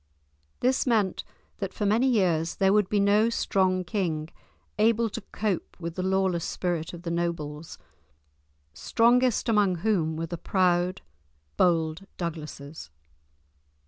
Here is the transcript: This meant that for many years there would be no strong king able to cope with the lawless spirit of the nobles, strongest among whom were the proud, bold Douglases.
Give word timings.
This 0.61 0.87
meant 0.87 1.23
that 1.59 1.75
for 1.75 1.85
many 1.85 2.07
years 2.07 2.55
there 2.55 2.73
would 2.73 2.89
be 2.89 2.99
no 2.99 3.29
strong 3.29 3.83
king 3.83 4.31
able 4.79 5.11
to 5.11 5.21
cope 5.31 5.77
with 5.79 5.93
the 5.93 6.01
lawless 6.01 6.43
spirit 6.43 6.91
of 6.91 7.03
the 7.03 7.11
nobles, 7.11 7.77
strongest 8.73 9.47
among 9.47 9.75
whom 9.85 10.15
were 10.15 10.25
the 10.25 10.39
proud, 10.39 11.01
bold 11.55 12.07
Douglases. 12.17 12.89